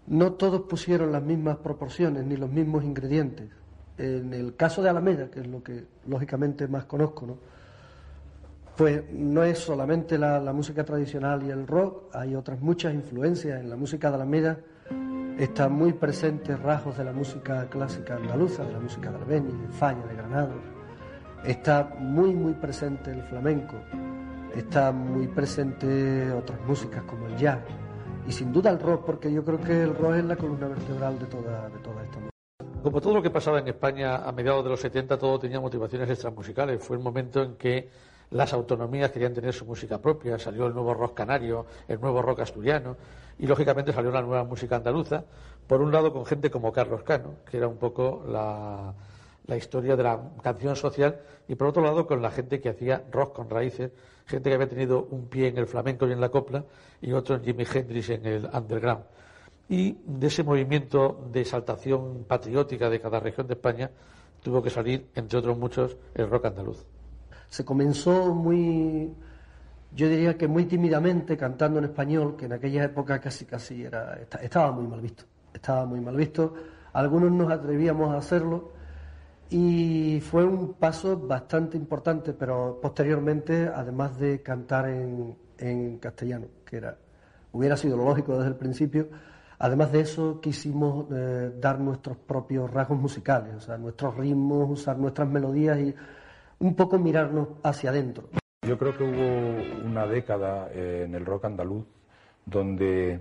[0.07, 3.49] no todos pusieron las mismas proporciones ni los mismos ingredientes.
[3.97, 7.54] En el caso de Alameda, que es lo que lógicamente más conozco, ¿no?
[8.75, 13.69] Pues no es solamente la, música tradicional y el rock, hay otras muchas influencias en
[13.69, 14.59] la música de Alameda.
[15.37, 19.67] Están muy presentes rasgos de la música clásica andaluza, de la música de Albeni, de
[19.69, 20.53] Falla, de Granado.
[21.43, 23.75] Está muy, muy presente el flamenco.
[24.55, 27.59] Está muy presente otras músicas como el jazz.
[28.27, 31.19] Y sin duda el rock, porque yo creo que el rock es la columna vertebral
[31.19, 32.29] de toda, de toda esta música.
[32.81, 36.09] Como todo lo que pasaba en España a mediados de los 70, todo tenía motivaciones
[36.09, 36.83] extramusicales.
[36.83, 37.89] Fue el momento en que
[38.31, 42.41] las autonomías querían tener su música propia, salió el nuevo rock canario, el nuevo rock
[42.41, 42.97] asturiano,
[43.37, 45.23] y lógicamente salió la nueva música andaluza,
[45.67, 48.93] por un lado con gente como Carlos Cano, que era un poco la,
[49.55, 53.35] historia de la canción social, y por otro lado con la gente que hacía rock
[53.35, 53.91] con raíces,
[54.25, 56.63] gente que había tenido un pie en el flamenco y en la copla,
[57.01, 59.03] y otro en Jimi Hendrix en el underground.
[59.67, 63.89] y de ese movimiento de exaltación patriótica de cada región de España
[64.43, 66.94] tuvo que salir, entre otros muchos, el rock andaluz.
[67.55, 69.13] Se comenzó muy,
[69.95, 74.19] yo diría que muy tímidamente cantando en español, que en aquella época casi casi era,
[74.41, 76.53] estaba muy mal visto, estaba muy mal visto.
[76.91, 78.73] Algunos nos atrevíamos a hacerlo
[79.49, 86.75] y fue un paso bastante importante, pero posteriormente, además de cantar en, en castellano, que
[86.75, 86.97] era,
[87.53, 89.07] hubiera sido lo lógico desde el principio,
[89.57, 94.97] Además de eso, quisimos eh, dar nuestros propios rasgos musicales, o sea, nuestros ritmos, usar
[94.97, 95.95] nuestras melodías y
[96.59, 98.29] un poco mirarnos hacia adentro.
[98.61, 101.85] Yo creo que hubo una década eh, en el rock andaluz
[102.45, 103.19] donde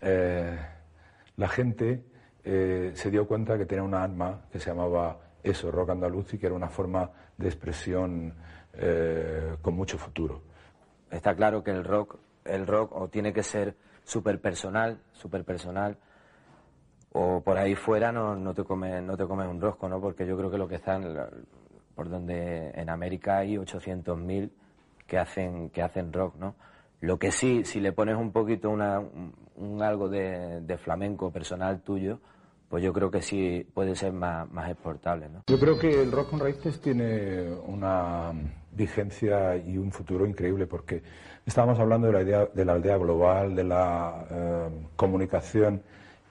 [0.00, 0.58] eh,
[1.36, 2.04] la gente
[2.44, 6.46] se dio cuenta que tenía una arma que se llamaba eso, rock andaluz, y que
[6.46, 8.32] era una forma de expresión
[9.60, 10.40] con mucho futuro.
[11.10, 12.16] Está claro que el rock,
[12.46, 15.98] el rock o tiene que ser súper personal, súper personal,
[17.12, 20.00] o por ahí fuera no, no, te comes, no te comes un rosco, ¿no?
[20.00, 21.02] Porque yo creo que lo que están,
[21.98, 24.50] por donde en América hay 800.000
[25.04, 26.54] que hacen, que hacen rock, ¿no?
[27.00, 32.20] Lo que sí, si le pones un poquito una, un, algo de, flamenco personal tuyo,
[32.68, 35.42] pues yo creo que sí puede ser más, más exportable, ¿no?
[35.48, 38.30] Yo creo que el rock con raíces tiene una
[38.70, 41.02] vigencia y un futuro increíble porque
[41.44, 45.82] estábamos hablando de la idea de la aldea global, de la eh, comunicación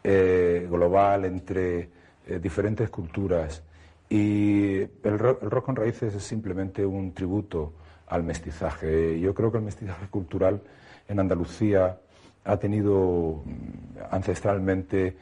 [0.02, 1.90] eh, global entre
[2.26, 3.64] eh, diferentes culturas
[4.10, 7.74] y el rock, el rock, con raíces es simplemente un tributo
[8.08, 9.20] al mestizaje.
[9.20, 10.62] Yo creo que el mestizaje cultural
[11.08, 11.98] en Andalucía
[12.46, 15.18] ha tenido mm, ancestralmente,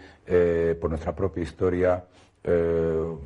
[0.80, 2.04] por nuestra propia historia,
[2.48, 3.18] eh,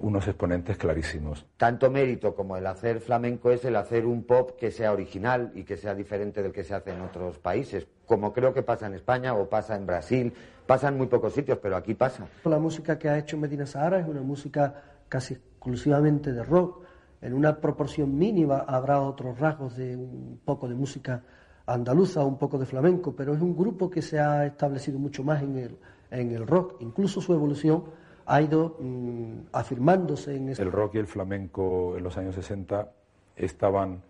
[0.00, 1.44] unos exponentes clarísimos.
[1.58, 5.64] Tanto mérito como el hacer flamenco es el hacer un pop que sea original y
[5.64, 8.94] que sea diferente del que se hace en otros países, como creo que pasa en
[8.94, 10.32] España o pasa en Brasil,
[10.66, 12.26] pasa en muy pocos sitios, pero aquí pasa.
[12.44, 14.74] La música que ha hecho Medina Sahara es una música
[15.12, 16.84] casi exclusivamente de rock.
[17.20, 21.22] En una proporción mínima habrá otros rasgos de un poco de música
[21.66, 25.42] andaluza, un poco de flamenco, pero es un grupo que se ha establecido mucho más
[25.42, 25.76] en el,
[26.10, 26.76] en el rock.
[26.80, 27.84] Incluso su evolución
[28.24, 32.90] ha ido mm, afirmándose en El rock y el flamenco en los años 60
[33.36, 34.00] estaban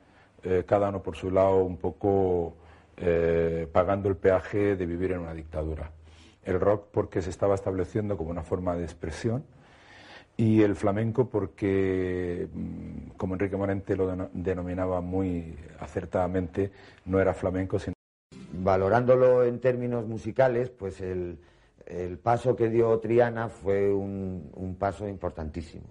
[0.45, 2.55] eh, cada uno por su lado un poco
[2.97, 5.91] eh, pagando el peaje de vivir en una dictadura.
[6.45, 9.43] El rock porque se estaba estableciendo como una forma de expresión
[10.37, 16.70] y el flamenco porque, mm, como Enrique Morente lo denominaba muy acertadamente,
[17.05, 17.95] no era flamenco sino...
[18.55, 21.39] Valorándolo en términos musicales, pues el,
[21.87, 25.87] el paso que dio Triana fue un, paso importantísimo,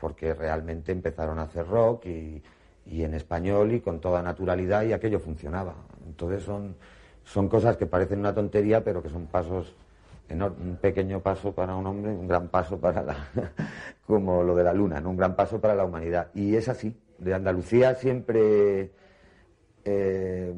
[0.00, 2.42] porque realmente empezaron a hacer rock y,
[2.86, 5.74] en español y con toda naturalidad y aquello funcionaba.
[6.06, 6.76] Entonces son,
[7.24, 9.74] son cosas que parecen una tontería, pero que son pasos
[10.30, 13.16] un pequeño paso para un hombre, un gran paso para la,
[14.06, 16.28] como lo de la luna, un gran paso para la humanidad.
[16.34, 16.96] Y es así.
[17.18, 18.92] De Andalucía siempre
[19.84, 20.52] eh,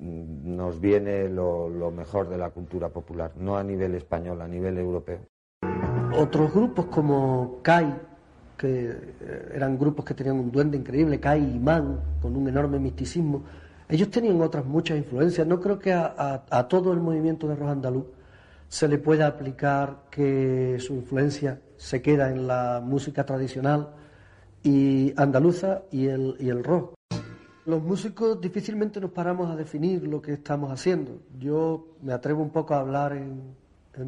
[0.00, 5.20] nos viene lo, mejor de la cultura popular, no a nivel español, a nivel europeo.
[6.18, 7.94] Otros grupos como CAI,
[8.58, 12.78] que eh, eran grupos que tenían un duende increíble, CAI y Man, con un enorme
[12.78, 13.42] misticismo,
[13.88, 15.46] ellos tenían otras muchas influencias.
[15.46, 18.04] No creo que a, todo el movimiento de rock andaluz
[18.68, 23.90] se le pueda aplicar que su influencia se queda en la música tradicional
[24.62, 26.94] y andaluza y el, y el rock.
[27.66, 31.22] Los músicos difícilmente nos paramos a definir lo que estamos haciendo.
[31.38, 33.56] Yo me atrevo un poco a hablar en,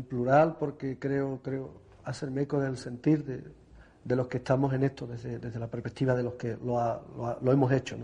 [0.08, 1.70] plural porque creo, creo
[2.04, 6.34] hacerme eco del sentir de, los que estamos en esto desde, la perspectiva de los
[6.34, 7.96] que lo, hemos hecho.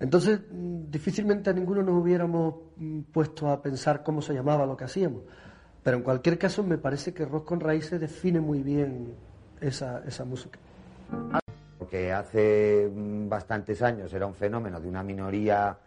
[0.00, 4.76] Entonces, mm, difícilmente a ninguno nos hubiéramos mm, puesto a pensar cómo se llamaba lo
[4.76, 5.22] que hacíamos.
[5.84, 9.14] Pero en cualquier caso, me parece que Rock con Raíces define muy bien
[9.60, 10.58] esa, esa música.
[11.90, 15.78] Que hace mm, bastantes años era un fenómeno de una minoría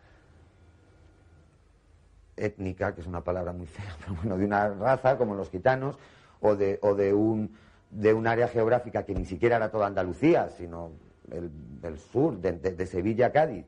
[2.38, 5.98] étnica, que es una palabra muy fea, pero bueno, de una raza como los gitanos,
[6.40, 7.58] o de, o de, un,
[7.90, 10.92] de un área geográfica que ni siquiera era toda Andalucía, sino
[11.32, 13.66] el, sur, de, Sevilla a Cádiz,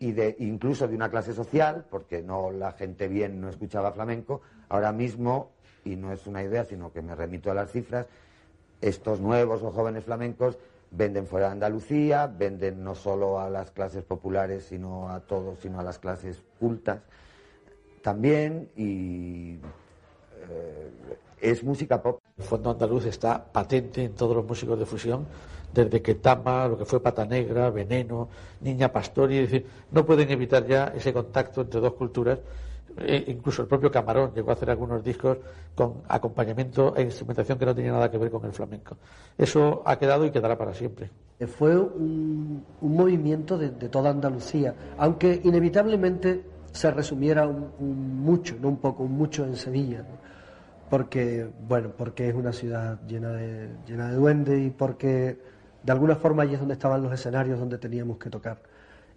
[0.00, 4.40] y de, incluso de una clase social, porque no la gente bien no escuchaba flamenco,
[4.68, 5.52] ahora mismo,
[5.84, 8.06] y no es una idea, sino que me remito a las cifras,
[8.80, 10.58] estos nuevos o jóvenes flamencos
[10.90, 15.78] venden fuera de Andalucía, venden no solo a las clases populares, sino a todos, sino
[15.78, 17.00] a las clases cultas
[18.02, 19.58] también y
[20.48, 20.90] eh,
[21.40, 22.20] es música pop.
[22.38, 25.26] El fondo andaluz está patente en todos los músicos de fusión,
[25.72, 28.28] desde que Tama, lo que fue Pata Negra, Veneno,
[28.60, 32.38] Niña Pastori, es decir, no pueden evitar ya ese contacto entre dos culturas
[32.98, 35.38] E incluso el propio Camarón llegó a hacer algunos discos
[35.74, 38.96] con acompañamiento e instrumentación que no tenía nada que ver con el flamenco.
[39.38, 41.10] Eso ha quedado y quedará para siempre.
[41.46, 49.04] Fue un, movimiento de, toda Andalucía, aunque inevitablemente se resumiera un, mucho, no un poco,
[49.04, 50.04] un mucho en Sevilla.
[50.88, 55.38] Porque, bueno, porque es una ciudad llena de, llena de duendes y porque
[55.82, 58.58] de alguna forma allí es donde estaban los escenarios donde teníamos que tocar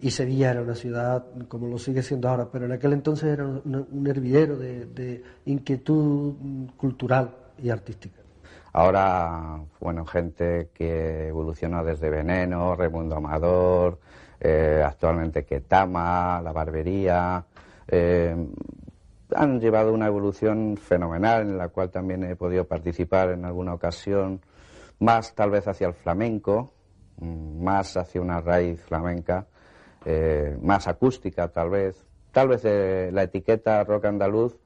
[0.02, 3.46] y Sevilla era una ciudad como lo sigue siendo ahora, pero en aquel entonces era
[3.46, 6.34] un, hervidero de, inquietud
[6.78, 8.20] cultural y artística.
[8.74, 14.00] Ahora, bueno, gente que evoluciona desde Veneno, Raimundo Amador,
[14.40, 17.46] eh, actualmente Ketama, La Barbería,
[17.88, 18.36] eh,
[19.36, 24.42] han llevado una evolución fenomenal en la cual también he podido participar en alguna ocasión,
[25.00, 26.74] más tal vez hacia el flamenco,
[27.18, 29.48] mm, más hacia una raíz flamenca
[30.06, 32.06] eh, más acústica tal vez.
[32.32, 34.58] Tal vez eh, la etiqueta rock andaluz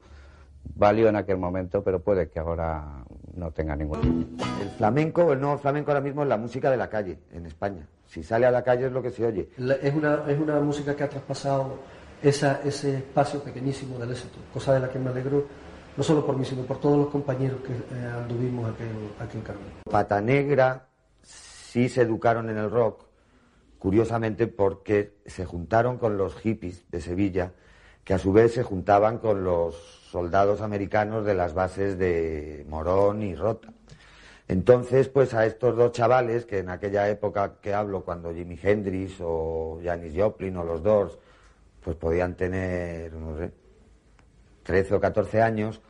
[0.76, 3.04] valió en aquel momento, pero puede que ahora
[3.36, 4.38] no tenga ningún.
[4.62, 7.88] El flamenco, el nuevo flamenco ahora mismo es la música de la calle en España.
[8.08, 9.50] Si sale a la calle es lo que se oye.
[9.58, 11.78] es, una, es una música que ha traspasado
[12.22, 15.46] esa, ese espacio pequeñísimo del éxito, cosa de la que me alegro,
[15.96, 18.84] no solo por mí, sino por todos los compañeros que eh, anduvimos aquí,
[19.20, 19.66] aquí en Carmen.
[19.90, 20.88] Pata Negra
[21.22, 23.07] sí se educaron en el rock,
[23.80, 27.54] curiosamente porque se juntaron con los hippies de Sevilla,
[28.04, 29.76] que a su vez se juntaban con los
[30.12, 33.74] soldados americanos de las bases de Morón y Rota.
[34.48, 39.18] Entonces, pues a estos dos chavales, que en aquella época que hablo, cuando Jimi Hendrix
[39.20, 41.18] o Janis Joplin o los Doors,
[41.84, 43.52] pues podían tener, no sé,
[44.64, 45.82] 13 o 14 años,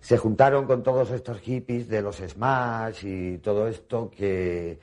[0.00, 4.78] se juntaron con todos estos hippies de los Smash y todo esto que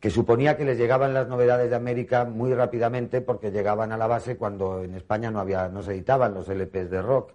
[0.00, 4.06] que suponía que les llegaban las novedades de América muy rápidamente porque llegaban a la
[4.06, 7.32] base cuando en España no había no se editaban los LPs de rock.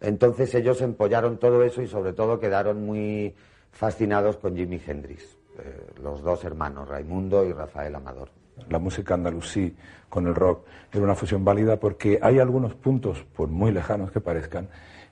[0.00, 3.34] Entonces ellos empollaron todo eso y sobre todo quedaron muy
[3.72, 5.22] fascinados con Jimi Hendrix,
[5.58, 8.28] eh, los dos hermanos, Raimundo y Rafael Amador.
[8.68, 9.74] La música andalusí
[10.08, 14.20] con el rock era una fusión válida porque hay algunos puntos, por muy lejanos que
[14.20, 14.68] parezcan,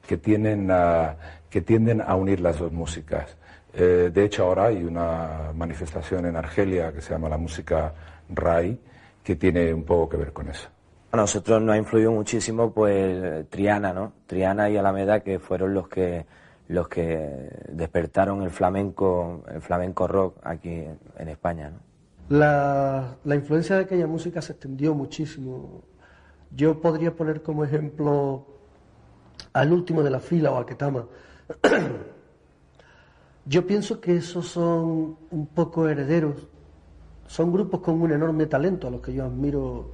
[0.06, 0.70] que, tienen
[1.50, 3.36] que tienden a unir las dos músicas.
[3.76, 7.92] Eh, de hecho, ahora hay una manifestación en Argelia que se llama la música
[8.28, 8.78] RAI,
[9.22, 10.68] que tiene un poco que ver con eso.
[11.10, 14.12] A nosotros nos ha influido muchísimo pues Triana, ¿no?
[14.26, 16.26] Triana y Alameda que fueron los que
[16.68, 20.82] los que despertaron el flamenco, el flamenco rock aquí
[21.18, 21.72] en España,
[22.30, 25.82] La, la influencia de aquella música se extendió muchísimo.
[26.50, 28.46] Yo podría poner como ejemplo
[29.52, 31.06] al último de la fila o a Ketama.
[33.46, 36.48] Yo pienso que esos son un poco herederos,
[37.26, 39.90] son grupos con un enorme talento a los que yo admiro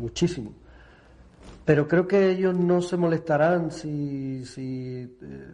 [0.00, 0.52] muchísimo.
[1.64, 5.52] Pero creo que ellos no se molestarán si, si eh,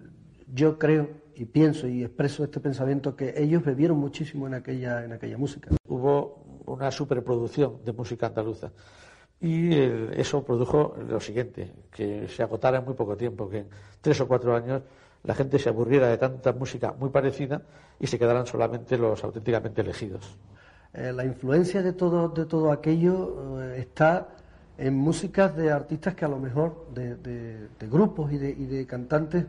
[0.53, 5.13] yo creo y pienso y expreso este pensamiento que ellos bebieron muchísimo en aquella, en
[5.13, 5.71] aquella música.
[5.89, 8.71] Hubo una superproducción de música andaluza
[9.41, 13.69] y eso produjo lo siguiente, que se agotara en muy poco tiempo, que en
[14.01, 14.83] tres o cuatro años
[15.25, 17.63] la gente se aburriera de tanta música muy parecida
[17.99, 20.39] y se quedaran solamente los auténticamente elegidos.
[20.93, 24.29] Eh, la influencia de todo, de todo aquello eh, está
[24.79, 29.45] en músicas de artistas que a lo mejor, de, grupos y de, y de, cantantes,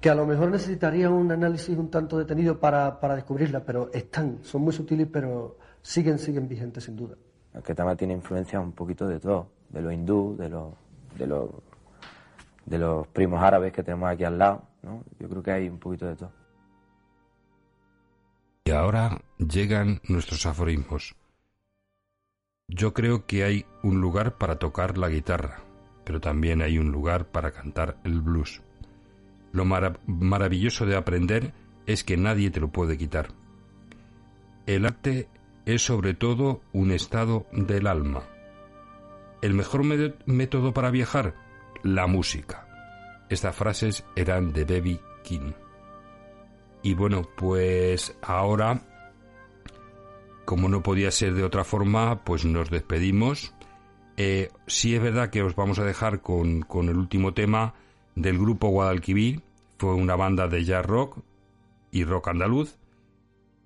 [0.00, 4.38] que a lo mejor necesitarían un análisis un tanto detenido para, para descubrirla, pero están,
[4.42, 7.14] son muy sutiles, pero siguen, siguen vigentes sin duda.
[7.54, 10.74] El Ketama tiene influencia un poquito de todo, de lo hindú, de lo,
[11.16, 11.62] de lo
[12.70, 16.06] de los primos árabes que tenemos aquí al lado, Yo creo que hay un poquito
[16.06, 16.32] de todo.
[18.64, 21.14] Y ahora llegan nuestros aforismos.
[22.68, 25.58] Yo creo que hay un lugar para tocar la guitarra,
[26.04, 28.62] pero también hay un lugar para cantar el blues.
[29.52, 31.52] Lo maravilloso de aprender
[31.86, 33.28] es que nadie te lo puede quitar.
[34.66, 35.28] El arte
[35.66, 38.22] es sobre todo un estado del alma.
[39.42, 39.82] El mejor
[40.26, 41.34] método para viajar
[41.82, 42.69] la música.
[43.30, 45.52] Estas frases eran de Baby King.
[46.82, 48.82] Y bueno, pues ahora,
[50.44, 53.54] como no podía ser de otra forma, pues nos despedimos.
[54.16, 57.74] Eh, sí es verdad que os vamos a dejar con, con el último tema
[58.16, 59.42] del grupo Guadalquivir.
[59.78, 61.18] Fue una banda de jazz rock
[61.92, 62.78] y rock andaluz.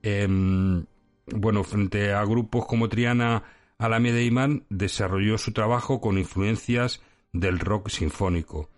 [0.03, 0.85] Em,
[1.27, 3.45] bueno, frente a grupos como Triana,
[3.79, 7.01] Alameda Imán, desarrolló su trabajo con influencias
[7.33, 8.69] del rock sinfónico.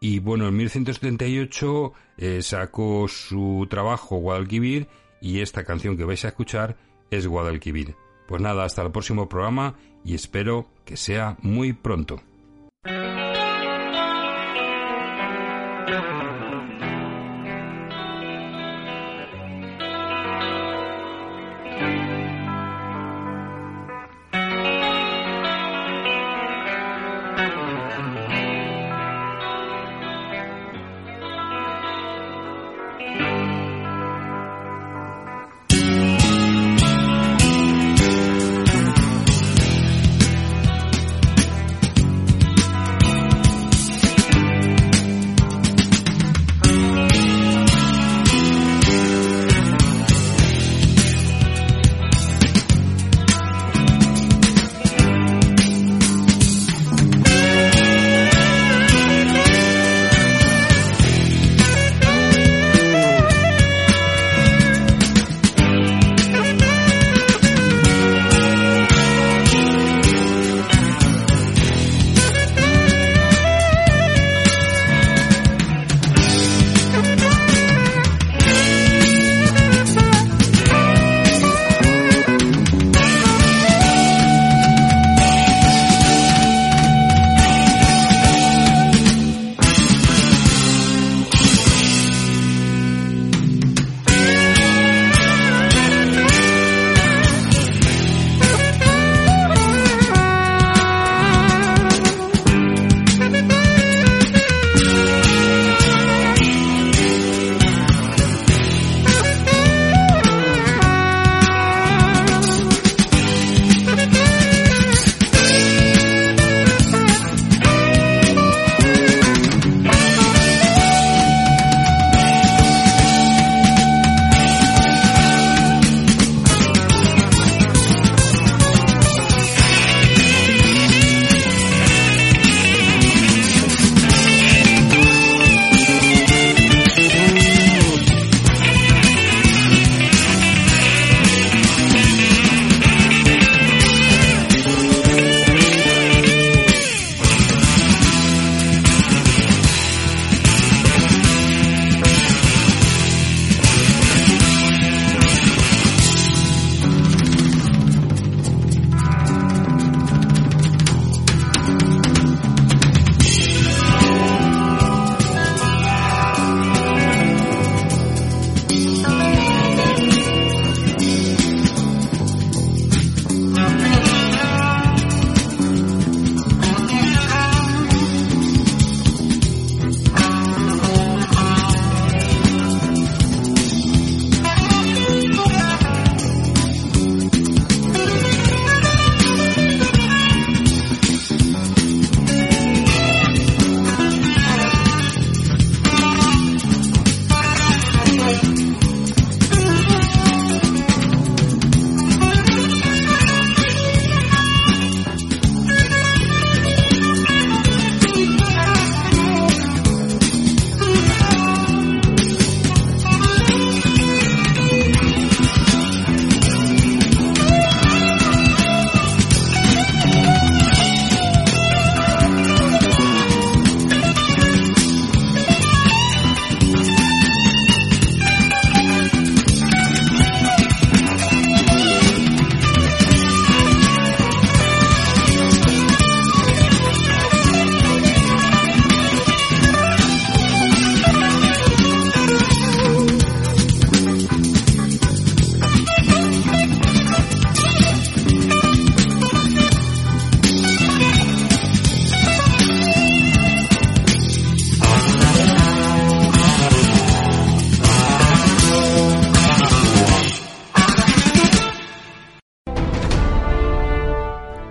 [0.00, 4.88] Y bueno, en 1178 eh, sacó su trabajo Guadalquivir
[5.20, 6.76] y esta canción que vais a escuchar
[7.10, 7.96] es Guadalquivir.
[8.28, 12.20] Pues nada, hasta el próximo programa y espero que sea muy pronto.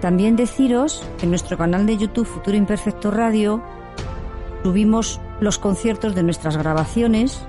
[0.08, 3.62] También deciros que en nuestro canal de YouTube Futuro Imperfecto Radio
[4.64, 7.46] subimos los conciertos de nuestras grabaciones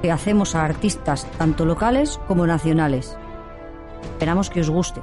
[0.00, 3.18] que hacemos a artistas tanto locales como nacionales.
[4.14, 5.02] Esperamos que os guste.